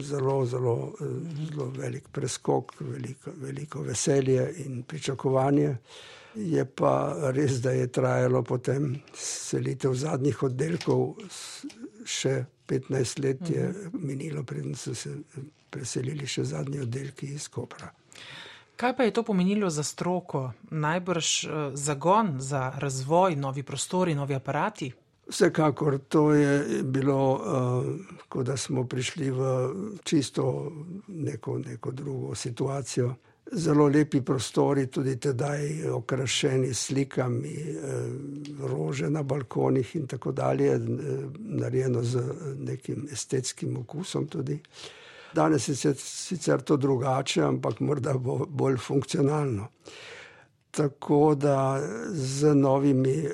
zelo, 0.00 0.46
zelo, 0.46 0.92
eh, 1.00 1.04
zelo 1.50 1.72
velik 1.76 2.08
preskok, 2.12 2.74
veliko, 2.80 3.30
veliko 3.36 3.82
veselje 3.82 4.52
in 4.66 4.82
pričakovanje. 4.82 5.76
Je 6.34 6.64
pa 6.64 7.16
res, 7.32 7.60
da 7.62 7.70
je 7.70 7.86
trajalo 7.86 8.42
potem 8.42 8.96
selitev 9.14 9.94
zadnjih 9.94 10.42
oddelkov 10.42 11.14
še 12.04 12.44
15 12.66 13.22
let 13.22 13.50
je 13.50 13.74
minilo, 13.92 14.42
preden 14.42 14.74
so 14.74 14.94
se 14.94 15.16
preselili 15.70 16.26
še 16.26 16.44
zadnji 16.44 16.80
oddelki 16.80 17.26
iz 17.34 17.48
Kopra. 17.48 17.90
Kaj 18.76 18.96
pa 18.96 19.06
je 19.06 19.12
to 19.16 19.22
pomenilo 19.22 19.70
za 19.70 19.82
stroko? 19.82 20.50
Najbrž 20.70 21.44
uh, 21.44 21.50
zagon 21.74 22.36
za 22.40 22.72
razvoj, 22.78 23.36
novi 23.36 23.62
prostori, 23.62 24.14
novi 24.14 24.34
aparati? 24.34 24.92
Vsekakor 25.28 25.98
to 26.08 26.32
je 26.32 26.82
bilo, 26.82 27.32
uh, 27.34 27.86
kot 28.28 28.46
da 28.46 28.56
smo 28.56 28.84
prišli 28.84 29.30
v 29.30 29.46
čisto 30.04 30.72
neko, 31.08 31.58
neko 31.58 31.90
drugo 31.90 32.34
situacijo. 32.34 33.14
Zelo 33.52 33.86
lepi 33.86 34.20
prostori, 34.22 34.88
tudi 34.90 35.16
tedaj 35.22 35.88
okrašeni 35.90 36.74
s 36.74 36.86
slikami, 36.86 37.54
eh, 37.54 37.76
rože 38.60 39.10
na 39.10 39.22
balkonih 39.22 39.96
in 39.96 40.06
tako 40.06 40.32
dalje, 40.32 40.74
eh, 40.74 40.80
narejeno 41.38 42.02
z 42.02 42.22
nekim 42.58 43.08
estetskim 43.12 43.76
okusom. 43.76 44.26
Tudi. 44.26 44.58
Danes 45.34 45.68
je 45.68 45.94
sicer 45.94 46.62
to 46.62 46.76
drugače, 46.76 47.42
ampak 47.42 47.80
morda 47.80 48.14
bo 48.18 48.46
bolj 48.48 48.76
funkcionalno. 48.76 49.68
Tako 50.70 51.34
da 51.34 51.80
z 52.10 52.54
novimi 52.54 53.18
eh, 53.18 53.30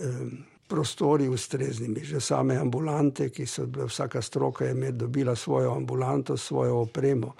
prostori, 0.68 1.28
ustreznimi, 1.28 2.04
že 2.04 2.20
same 2.20 2.56
ambulante, 2.56 3.30
ki 3.30 3.46
so 3.46 3.66
bile, 3.66 3.86
vsaka 3.86 4.22
stroka 4.22 4.64
je 4.64 4.92
dobila 4.92 5.36
svojo 5.36 5.74
ambulanto, 5.74 6.36
svojo 6.36 6.76
opremo 6.76 7.34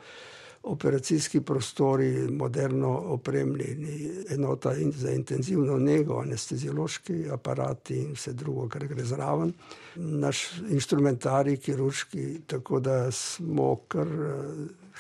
operacijski 0.62 1.40
prostori, 1.40 2.11
moderno 2.31 2.88
opremljeni, 2.88 4.11
enota 4.31 4.75
in 4.76 4.92
za 4.92 5.11
intenzivno 5.11 5.78
nego, 5.78 6.21
anesteziološki 6.21 7.25
aparati 7.31 7.97
in 7.97 8.12
vse 8.12 8.33
drugo, 8.33 8.69
kar 8.69 8.87
gre 8.87 9.04
zraven. 9.04 9.52
Naš 9.97 10.45
instrumentarij, 10.71 11.57
kirurški, 11.57 12.40
tako 12.47 12.81
da 12.81 13.11
smo 13.11 13.76
kar 13.88 14.09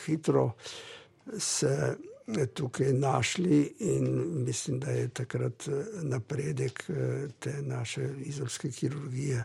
hitro 0.06 0.50
se 1.38 1.96
tukaj 2.54 2.92
našli 2.92 3.74
in 3.78 4.22
mislim, 4.44 4.80
da 4.80 4.90
je 4.90 5.08
takrat 5.08 5.68
napredek 6.02 6.84
te 7.38 7.62
naše 7.62 8.08
izolske 8.18 8.70
kirurgije 8.70 9.44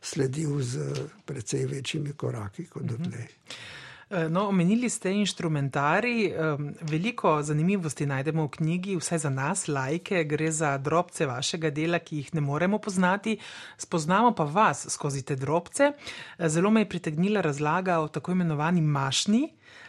sledil 0.00 0.60
z 0.62 0.78
precej 1.24 1.66
večjimi 1.66 2.12
koraki 2.12 2.66
kot 2.66 2.82
dotlej. 2.82 3.06
Uh 3.08 3.12
-huh. 3.12 3.52
Eh, 3.52 3.77
no, 4.10 4.48
omenili 4.48 4.88
ste 4.90 5.12
inštrumentari. 5.12 6.32
Veliko 6.80 7.42
zanimivosti 7.42 8.06
najdemo 8.06 8.44
v 8.46 8.48
knjigi, 8.48 8.96
vse 8.96 9.18
za 9.18 9.30
nas, 9.30 9.66
lajke, 9.68 10.24
gre 10.24 10.50
za 10.52 10.78
drobce 10.78 11.26
vašega 11.26 11.70
dela, 11.70 11.98
ki 11.98 12.16
jih 12.16 12.34
ne 12.34 12.40
moremo 12.40 12.78
poznati. 12.78 13.38
Spoznamo 13.76 14.34
pa 14.34 14.44
vas 14.44 14.86
skozi 14.88 15.22
te 15.22 15.36
drobce. 15.36 15.92
Eh, 16.38 16.48
zelo 16.48 16.70
me 16.70 16.80
je 16.80 16.88
pritegnila 16.88 17.40
razlaga 17.40 17.98
o 17.98 18.08
tako 18.08 18.32
imenovani 18.32 18.80
mašni. 18.80 19.48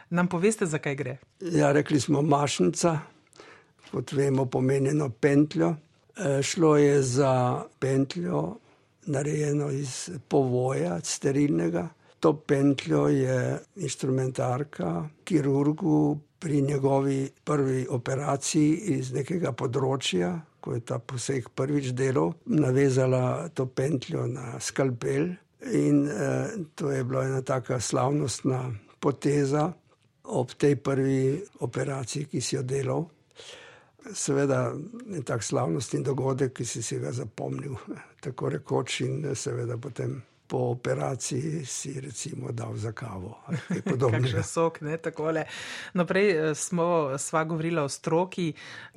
Nam 0.10 0.28
poveste, 0.28 0.66
zakaj 0.66 0.96
gre? 0.96 1.18
Ja, 1.40 1.72
rekli 1.72 2.00
smo 2.00 2.22
mašnica, 2.22 3.00
kot 3.92 4.12
vemo, 4.12 4.46
pomenjeno 4.46 5.10
pentljo. 5.10 5.76
Eh, 6.18 6.42
šlo 6.44 6.78
je 6.78 7.02
za 7.04 7.64
pentljo, 7.80 8.56
narejeno 9.06 9.72
iz 9.72 10.10
povoja, 10.28 11.00
sterilnega. 11.04 11.90
To 12.20 12.34
pentljo 12.34 13.08
je 13.08 13.60
instrumentarka, 13.76 15.10
kirurgu 15.24 16.20
pri 16.40 16.62
njegovi 16.62 17.30
prvi 17.44 17.88
operaciji 17.90 18.76
iz 18.96 19.12
nekega 19.16 19.52
področja, 19.52 20.34
ko 20.60 20.76
je 20.76 20.84
ta 20.84 21.00
poseg 21.00 21.50
prvič 21.56 21.92
delal, 21.96 22.34
navezala 22.46 23.50
to 23.56 23.66
pentljo 23.66 24.26
na 24.28 24.60
skalpel. 24.60 25.32
In 25.76 26.08
eh, 26.08 26.56
to 26.76 26.92
je 26.92 27.04
bila 27.04 27.26
ena 27.28 27.42
taka 27.42 27.80
slavnostna 27.80 28.64
poteza 29.00 29.70
ob 30.24 30.52
tej 30.56 30.76
prvi 30.76 31.40
operaciji, 31.60 32.28
ki 32.32 32.42
si 32.42 32.56
jo 32.56 32.64
delal. 32.64 33.08
Seveda 34.16 34.72
je 35.12 35.24
tak 35.28 35.44
slavnostni 35.44 36.04
dogodek, 36.04 36.54
ki 36.56 36.66
si, 36.66 36.84
si 36.84 37.00
ga 37.00 37.12
zapomnil, 37.12 37.76
tako 38.24 38.52
rekoč, 38.56 39.02
in 39.08 39.24
seveda 39.36 39.78
potem 39.78 40.20
po 40.50 40.58
operaciji 40.58 41.66
si 41.66 42.02
recimo 42.02 42.52
dal 42.52 42.76
za 42.76 42.92
kavo. 42.92 43.38
Kakšen 44.12 44.44
sok, 44.44 44.82
ne 44.82 44.98
takole. 44.98 45.44
No, 45.94 46.06
prej 46.10 46.30
eh, 46.32 46.56
smo 46.56 47.18
sva 47.18 47.44
govorila 47.44 47.84
o 47.86 47.90
stroki 47.90 48.48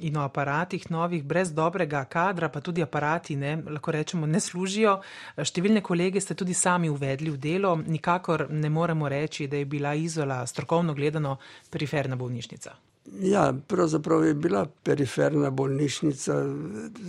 in 0.09 0.17
o 0.17 0.23
aparatih 0.25 0.91
novih, 0.91 1.25
brez 1.25 1.53
dobrega 1.53 2.05
kadra, 2.05 2.49
pa 2.49 2.61
tudi 2.61 2.83
aparati, 2.83 3.37
ne, 3.37 3.59
lahko 3.69 3.93
rečemo, 3.93 4.27
ne 4.27 4.41
služijo. 4.41 4.97
Številne 5.37 5.83
kolege 5.85 6.23
ste 6.25 6.35
tudi 6.39 6.57
sami 6.57 6.89
uvedli 6.89 7.29
v 7.35 7.37
delo, 7.37 7.75
nikakor 7.77 8.47
ne 8.49 8.73
moremo 8.73 9.11
reči, 9.13 9.47
da 9.47 9.61
je 9.61 9.69
bila 9.69 9.93
izola 9.95 10.41
strokovno 10.47 10.97
gledano 10.97 11.37
periferna 11.71 12.17
bolnišnica. 12.17 12.73
Ja, 13.21 13.53
pravzaprav 13.69 14.25
je 14.25 14.35
bila 14.35 14.65
periferna 14.83 15.51
bolnišnica, 15.51 16.39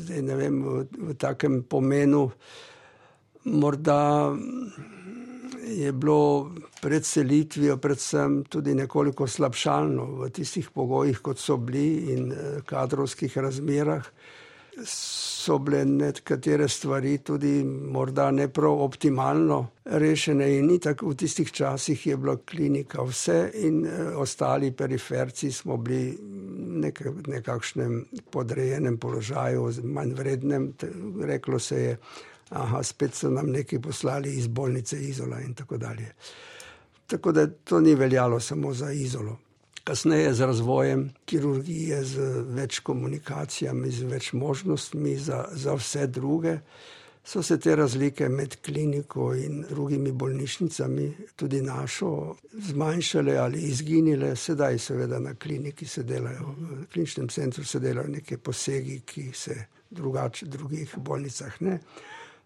zdaj 0.03 0.21
ne 0.21 0.36
vem, 0.36 0.60
v, 0.67 0.86
v 1.13 1.15
takem 1.15 1.62
pomenu 1.63 2.27
morda 3.45 4.34
je 5.67 5.91
bilo 5.91 6.51
pred 6.82 7.06
selitvijo, 7.06 7.77
predvsem 7.77 8.43
tudi 8.43 8.75
nekoliko 8.75 9.27
slabšalno 9.27 10.06
v 10.06 10.29
tistih 10.29 10.69
pogojih, 10.69 11.19
kot 11.23 11.39
so 11.39 11.58
bili 11.58 12.13
in 12.13 12.32
eh, 12.32 12.62
kadrovskih 12.65 13.38
razmerah. 13.38 14.08
So 14.84 15.60
bile 15.62 15.84
nekatere 15.86 16.67
stvari 16.67 17.17
tudi 17.17 17.63
morda 17.63 18.32
ne 18.32 18.47
prav 18.49 18.82
optimalno 18.82 19.67
rešene, 19.86 20.47
in 20.58 20.71
tako 20.79 21.12
v 21.12 21.15
tistih 21.21 21.51
časih 21.51 22.08
je 22.08 22.17
bila 22.17 22.36
klinika 22.38 23.03
vse, 23.03 23.51
in 23.53 23.86
eh, 23.86 24.15
ostali 24.15 24.71
periferci 24.71 25.51
smo 25.51 25.77
bili 25.77 26.17
nek, 26.84 27.01
nekakšnem 27.27 28.06
podrejenem 28.32 28.97
položaju, 28.97 29.71
manj 29.84 30.13
vrednem, 30.13 30.73
reklo 31.21 31.60
se 31.60 31.82
je 31.84 31.97
aha, 32.53 32.83
spet 32.83 33.15
so 33.15 33.29
nam 33.29 33.51
nekaj 33.51 33.81
poslali 33.81 34.35
iz 34.35 34.47
bolnice 34.47 34.99
Izola 35.01 35.41
in 35.41 35.53
tako 35.53 35.77
dalje. 35.77 36.13
Tako 37.07 37.31
da 37.31 37.47
to 37.47 37.81
ni 37.81 37.95
veljalo 37.95 38.39
samo 38.39 38.73
za 38.73 38.91
Izolo. 38.91 39.37
Kasneje 39.83 40.33
z 40.33 40.41
razvojem 40.41 41.09
kirurgije, 41.25 42.03
z 42.03 42.27
več 42.55 42.79
komunikacijami, 42.79 43.91
z 43.91 44.07
več 44.07 44.31
možnostmi 44.33 45.17
za, 45.17 45.45
za 45.51 45.73
vse 45.75 46.07
druge, 46.07 46.57
so 47.23 47.43
se 47.43 47.57
te 47.59 47.75
razlike 47.75 48.29
med 48.29 48.55
kliniko 48.61 49.33
in 49.35 49.65
drugimi 49.69 50.11
bolnišnicami, 50.11 51.09
tudi 51.35 51.61
našo, 51.61 52.35
zmanjšale 52.53 53.37
ali 53.37 53.61
izginile. 53.67 54.35
Sedaj, 54.35 54.79
seveda, 54.79 55.19
na 55.19 55.35
kliniki 55.35 55.85
se 55.85 56.03
delajo, 56.03 56.55
v 56.57 56.87
kliničnem 56.93 57.27
centru 57.27 57.63
se 57.63 57.79
delajo 57.79 58.07
neke 58.07 58.37
posegi, 58.37 59.01
ki 59.05 59.31
se 59.35 59.65
drugače 59.91 60.45
v 60.45 60.49
drugih 60.49 60.97
bolnicah 60.97 61.61
ne 61.61 61.79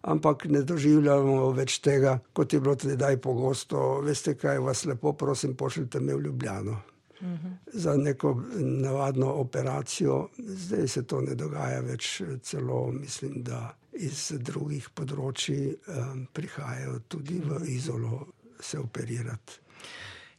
ampak 0.08 0.44
ne 0.48 0.62
doživljamo 0.62 1.50
več 1.56 1.78
tega, 1.84 2.18
kot 2.32 2.52
je 2.52 2.60
bilo 2.60 2.74
tedaj 2.76 3.18
pogosto. 3.22 4.00
Veste, 4.04 4.34
kaj 4.38 4.62
vas 4.64 4.84
lepo 4.88 5.12
prosim, 5.12 5.56
pošljite 5.56 6.00
me 6.00 6.16
v 6.16 6.28
Ljubljano. 6.28 6.78
Uhum. 7.20 7.56
Za 7.74 7.96
neko 7.96 8.34
navadno 8.58 9.32
operacijo, 9.42 10.28
zdaj 10.38 10.88
se 10.88 11.02
to 11.02 11.20
ne 11.20 11.34
dogaja 11.34 11.80
več, 11.82 12.22
celo 12.42 12.92
mislim, 12.94 13.42
da 13.42 13.72
iz 13.98 14.28
drugih 14.38 14.90
področji 14.94 15.72
um, 15.74 16.26
prihajajo 16.32 17.00
tudi 17.10 17.40
v 17.42 17.64
izolo 17.74 18.26
se 18.60 18.78
operirati. 18.78 19.67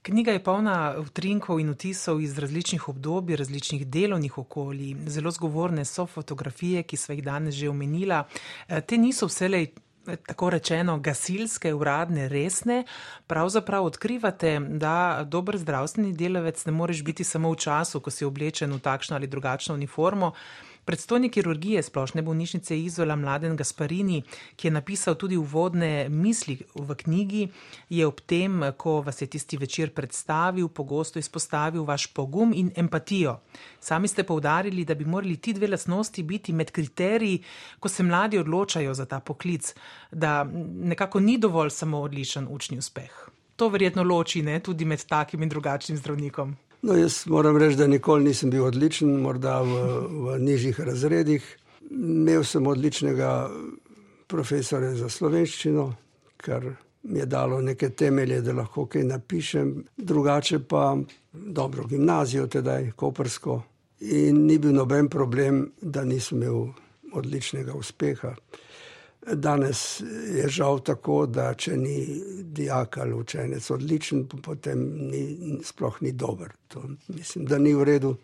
Knjiga 0.02 0.32
je 0.32 0.44
polna 0.44 0.96
utrinkov 0.98 1.60
in 1.60 1.74
vtisov 1.74 2.22
iz 2.22 2.38
različnih 2.40 2.88
obdobij, 2.90 3.36
različnih 3.36 3.88
delovnih 3.88 4.38
okolij. 4.38 4.96
Zelo 5.08 5.32
zgovorne 5.32 5.86
so 5.86 6.06
fotografije, 6.06 6.84
ki 6.84 6.98
smo 6.98 7.16
jih 7.16 7.24
danes 7.24 7.56
že 7.56 7.70
omenila. 7.70 8.24
E, 8.68 8.82
te 8.82 8.98
niso 8.98 9.28
vselej. 9.28 9.68
E, 10.08 10.16
tako 10.16 10.50
rečeno, 10.50 10.98
gasilske, 11.00 11.74
uradne, 11.74 12.30
resne, 12.30 12.84
pravzaprav 13.28 13.86
odkrivate, 13.86 14.60
da 14.70 15.26
dober 15.28 15.58
zdravstveni 15.58 16.14
delavec 16.14 16.66
ne 16.66 16.72
moreš 16.72 17.04
biti 17.04 17.24
samo 17.24 17.52
v 17.52 17.60
času, 17.60 18.00
ko 18.00 18.12
si 18.12 18.26
oblečen 18.26 18.74
v 18.74 18.80
takšno 18.80 19.16
ali 19.16 19.28
drugačno 19.28 19.76
uniformo, 19.76 20.32
Predstojnik 20.90 21.34
kirurgije 21.34 21.84
splošne 21.84 22.22
bolnišnice 22.22 22.80
Izola 22.80 23.16
Mladen 23.16 23.54
Gasparini, 23.56 24.24
ki 24.56 24.68
je 24.68 24.72
napisal 24.72 25.16
tudi 25.16 25.38
uvodne 25.38 26.10
misli 26.10 26.56
v 26.74 26.96
knjigi, 26.96 27.44
je 27.90 28.08
ob 28.08 28.22
tem, 28.26 28.64
ko 28.78 28.96
vas 29.06 29.22
je 29.22 29.28
tisti 29.30 29.58
večer 29.62 29.92
predstavil, 29.94 30.68
pogosto 30.68 31.20
izpostavil 31.20 31.84
vaš 31.86 32.08
pogum 32.08 32.56
in 32.56 32.72
empatijo. 32.76 33.36
Sami 33.80 34.08
ste 34.08 34.24
povdarili, 34.24 34.86
da 34.86 34.96
bi 34.96 35.06
morali 35.06 35.38
ti 35.38 35.54
dve 35.54 35.68
lasnosti 35.68 36.24
biti 36.24 36.54
med 36.54 36.72
kriteriji, 36.72 37.44
ko 37.80 37.90
se 37.90 38.04
mladi 38.04 38.40
odločajo 38.42 38.94
za 38.94 39.06
ta 39.06 39.20
poklic, 39.20 39.76
da 40.12 40.44
nekako 40.94 41.20
ni 41.20 41.38
dovolj 41.38 41.70
samo 41.70 42.02
odličen 42.02 42.48
učni 42.50 42.78
uspeh. 42.78 43.30
To 43.56 43.70
verjetno 43.70 44.04
loči 44.04 44.42
ne, 44.42 44.58
tudi 44.60 44.86
med 44.86 45.06
takim 45.06 45.44
in 45.44 45.50
drugačnim 45.50 45.98
zdravnikom. 45.98 46.58
No, 46.82 46.96
jaz 46.96 47.26
moram 47.28 47.58
reči, 47.58 47.76
da 47.76 47.88
nikoli 47.88 48.24
nisem 48.24 48.50
bil 48.50 48.64
odličen, 48.66 49.10
morda 49.20 49.60
v, 49.62 49.80
v 50.10 50.38
nižjih 50.40 50.80
razredih. 50.80 51.48
Imel 51.92 52.44
sem 52.48 52.68
odličnega 52.68 53.50
profesora 54.28 54.94
za 54.96 55.10
slovenščino, 55.10 55.90
kar 56.38 56.70
mi 57.04 57.20
je 57.20 57.26
dalo 57.26 57.60
neke 57.62 57.90
temelje, 57.90 58.40
da 58.42 58.56
lahko 58.56 58.86
kaj 58.86 59.04
napišem. 59.04 59.74
Drugače 59.98 60.60
pa 60.60 60.96
dobro 61.34 61.84
gimnazijo, 61.88 62.48
tedaj 62.48 62.92
Kopersko. 62.96 63.62
In 64.00 64.46
ni 64.46 64.58
bil 64.58 64.72
noben 64.72 65.10
problem, 65.10 65.66
da 65.82 66.06
nisem 66.08 66.40
imel 66.40 66.70
odličnega 67.14 67.74
uspeha. 67.76 68.36
Danes 69.34 70.02
je 70.36 70.48
žal 70.50 70.80
tako, 70.80 71.26
da 71.26 71.54
če 71.54 71.78
ni 71.78 72.22
dijak 72.44 72.98
ali 72.98 73.14
učenec 73.14 73.72
odličen, 73.72 74.28
potem 74.28 74.80
ni, 75.10 75.60
sploh 75.64 76.02
ni 76.02 76.12
dober. 76.12 76.54
To 76.68 76.84
mislim, 77.08 77.46
da 77.46 77.58
ni 77.58 77.74
v 77.74 77.84
redu. 77.84 78.16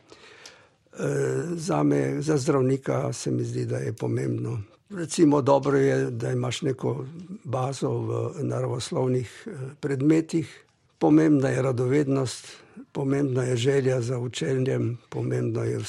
Za 1.55 1.83
me, 1.83 2.21
za 2.21 2.37
zdravnika, 2.37 3.13
se 3.13 3.31
mi 3.31 3.43
zdi, 3.43 3.65
da 3.65 3.77
je 3.77 3.93
pomembno. 3.93 4.59
Recimo, 4.89 5.41
dobro 5.41 5.77
je, 5.77 6.11
da 6.11 6.31
imaš 6.31 6.61
neko 6.61 7.05
bazo 7.43 7.89
v 7.89 8.43
naravoslovnih 8.43 9.47
predmetih. 9.79 10.61
Pomembna 10.99 11.49
je 11.49 11.61
radovednost, 11.61 12.47
pomembna 12.91 13.43
je 13.43 13.55
želja 13.55 14.01
za 14.01 14.19
učenjem, 14.19 14.97
pomembna 15.09 15.63
je 15.63 15.79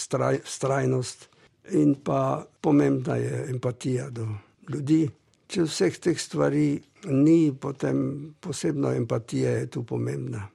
vztrajnost 0.45 1.29
in 1.71 1.95
pa 1.95 2.47
pomembna 2.61 3.17
je 3.17 3.47
empatija 3.51 4.11
do 4.11 4.27
ljudi. 4.69 5.07
Če 5.47 5.63
vseh 5.63 5.99
teh 6.03 6.19
stvari 6.19 6.75
ni, 7.07 7.53
potem 7.55 8.35
posebno 8.41 8.91
empatija 8.93 9.51
je 9.61 9.67
tu 9.71 9.85
pomembna. 9.87 10.49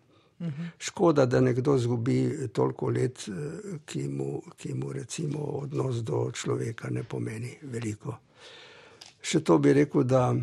Škoda, 0.80 1.26
da 1.26 1.39
nekdo 1.41 1.76
izgubi 1.76 2.47
toliko 2.54 2.89
let, 2.89 3.26
ki 3.86 4.08
mu, 4.08 4.41
ki 4.58 4.74
mu 4.74 4.93
recimo 4.93 5.39
odnos 5.39 6.02
do 6.04 6.32
človeka 6.34 6.89
ne 6.89 7.04
pomeni 7.04 7.54
veliko. 7.62 8.17
Še 9.21 9.43
to 9.45 9.60
bi 9.62 9.74
rekel, 9.74 10.04
da 10.04 10.34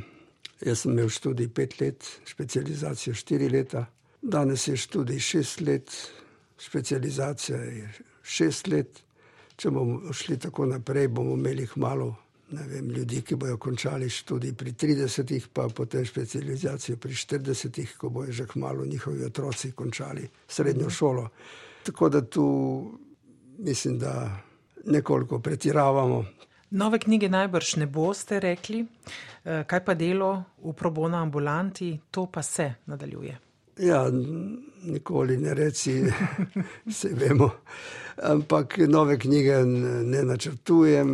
jaz 0.62 0.84
sem 0.84 0.92
imel 0.92 1.10
študij 1.10 1.50
pet 1.50 1.80
let, 1.80 2.06
specializacijo 2.26 3.14
štiri 3.14 3.48
leta. 3.50 3.86
Danes 4.22 4.68
je 4.68 4.76
študij 4.76 5.18
šest 5.18 5.60
let, 5.66 5.90
specializacija 6.58 7.58
je 7.58 7.90
šest 8.22 8.70
let. 8.70 9.02
Če 9.58 9.70
bomo 9.74 10.12
šli 10.14 10.38
tako 10.38 10.66
naprej, 10.70 11.08
bomo 11.08 11.34
imeli 11.34 11.66
ne 11.66 12.14
vem, 12.50 12.90
ljudi, 12.90 13.22
ki 13.22 13.36
bojo 13.36 13.56
končali 13.56 14.08
študij 14.10 14.54
pri 14.54 14.72
tridesetih, 14.72 15.48
pa 15.52 15.68
potem 15.68 16.06
specializacijo 16.06 16.96
pri 16.96 17.14
štiridesetih, 17.14 17.96
ko 17.98 18.08
bojo 18.08 18.32
že 18.32 18.46
kmalu 18.46 18.86
njihovi 18.86 19.24
otroci 19.24 19.72
končali 19.72 20.28
srednjo 20.48 20.90
šolo. 20.90 21.28
Tako 21.82 22.08
da 22.08 22.20
tu 22.20 22.46
mislim, 23.58 23.98
da 23.98 24.42
nekoliko 24.84 25.38
pretiravamo. 25.38 26.24
Nove 26.70 26.98
knjige 26.98 27.28
najbrž 27.28 27.76
ne 27.76 27.86
boste 27.86 28.40
rekli. 28.40 28.86
Kaj 29.66 29.84
pa 29.84 29.94
delo 29.94 30.44
v 30.64 30.72
pro 30.72 30.90
bono 30.90 31.16
ambulanti? 31.16 31.98
To 32.10 32.26
pa 32.26 32.42
se 32.42 32.74
nadaljuje. 32.86 33.38
Ja, 33.78 34.10
nikoli 34.82 35.36
ne 35.36 35.54
reci, 35.54 36.02
saj 36.98 37.12
vemo. 37.14 37.50
Ampak 38.22 38.78
nove 38.88 39.18
knjige 39.18 39.62
ne 40.04 40.22
načrtujem, 40.22 41.10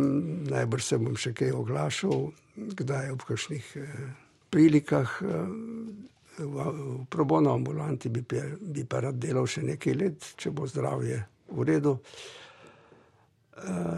najbrž 0.49 0.85
se 0.85 0.97
bom 0.97 1.17
še 1.17 1.33
kaj 1.37 1.53
oglašal, 1.53 2.31
kdaj 2.55 3.11
ob 3.13 3.25
kakšnih 3.27 3.67
prilikah. 4.49 5.19
V 6.35 6.65
pro 7.09 7.25
bono 7.25 7.53
ambulanti 7.53 8.09
bi 8.09 8.25
bi 8.25 8.83
pa 8.89 8.99
rad 9.05 9.21
delal 9.21 9.45
še 9.47 9.61
nekaj 9.63 9.93
let, 9.95 10.31
če 10.35 10.51
bo 10.51 10.65
zdravje 10.67 11.21
v 11.53 11.67
redu. 11.69 11.93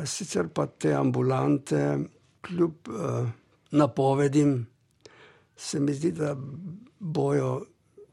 Sicer 0.06 0.52
pa 0.54 0.68
te 0.68 0.92
ambulante 0.94 1.82
kljub 2.46 2.92
napovedim 3.72 4.60
se 5.58 5.80
mi 5.80 5.94
zdi, 5.94 6.12
da 6.12 6.36
bojo 7.00 7.66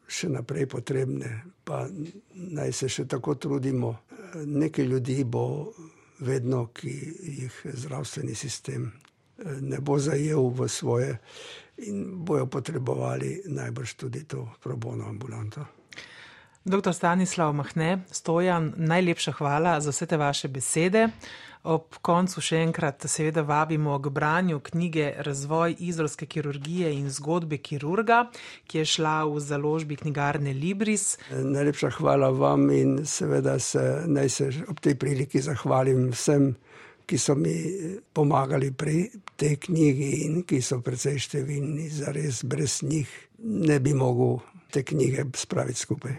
še 0.09 0.29
naprej 0.29 0.67
potrebne, 0.67 1.43
pa 1.65 1.87
naj 2.35 2.73
se 2.73 2.89
še 2.89 3.07
tako 3.09 3.35
trudimo. 3.35 3.95
Nekaj 4.35 4.85
ljudi 4.85 5.25
bo 5.25 5.73
vedno, 6.21 6.67
ki 6.75 6.93
jih 7.41 7.61
zdravstveni 7.75 8.35
sistem 8.35 8.93
ne 9.61 9.81
bo 9.81 9.99
zajel 9.99 10.51
v 10.51 10.69
svoje 10.69 11.19
in 11.77 12.25
bojo 12.25 12.47
potrebovali 12.47 13.43
najbrž 13.47 13.95
tudi 13.95 14.25
to 14.25 14.49
pro 14.63 14.77
bono 14.77 15.09
ambulanto. 15.09 15.67
Doktor 16.67 16.95
Stanislav 16.95 17.53
Mahne, 17.53 17.99
Stojan, 18.11 18.73
najlepša 18.77 19.33
hvala 19.33 19.81
za 19.81 19.91
vse 19.91 20.07
te 20.07 20.17
vaše 20.17 20.49
besede. 20.49 21.09
Ob 21.65 21.99
koncu 22.01 22.41
še 22.41 22.63
enkrat 22.65 23.05
seveda 23.05 23.43
vabimo 23.45 23.99
k 24.01 24.09
branju 24.09 24.63
knjige 24.65 25.11
Razvoj 25.27 25.77
izolske 25.79 26.27
kirurgije 26.27 26.95
in 26.97 27.11
zgodbe 27.13 27.59
kirurga, 27.61 28.31
ki 28.67 28.81
je 28.81 28.85
šla 28.95 29.13
v 29.29 29.43
založbi 29.45 29.99
knjigarne 30.01 30.57
Libris. 30.57 31.19
Najlepša 31.37 31.91
hvala 31.99 32.31
vam 32.33 32.71
in 32.73 32.97
seveda 33.05 33.59
se, 33.59 33.85
naj 34.07 34.29
se 34.29 34.49
ob 34.69 34.81
tej 34.81 34.97
priliki 34.97 35.45
zahvalim 35.45 36.09
vsem, 36.17 36.55
ki 37.05 37.21
so 37.21 37.37
mi 37.37 37.59
pomagali 38.13 38.73
pri 38.73 39.11
tej 39.37 39.59
knjigi 39.69 40.11
in 40.25 40.43
ki 40.49 40.65
so 40.65 40.81
precej 40.81 41.21
številni, 41.29 41.91
zares 41.93 42.41
brez 42.49 42.81
njih 42.89 43.13
ne 43.45 43.77
bi 43.85 43.93
mogel 43.93 44.41
te 44.73 44.83
knjige 44.83 45.29
spraviti 45.37 45.85
skupaj. 45.85 46.17